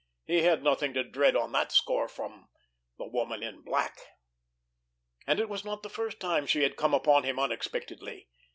He 0.25 0.41
had 0.41 0.63
nothing 0.63 0.95
to 0.95 1.03
dread 1.03 1.35
on 1.35 1.51
that 1.51 1.71
score 1.71 2.07
from—the 2.07 3.05
Woman 3.05 3.43
in 3.43 3.61
Black! 3.61 3.99
And 5.27 5.39
it 5.39 5.47
was 5.47 5.63
not 5.63 5.83
the 5.83 5.89
first 5.91 6.19
time 6.19 6.47
she 6.47 6.63
had 6.63 6.75
come 6.75 6.95
upon 6.95 7.23
him 7.23 7.37
unexpectedly! 7.37 8.27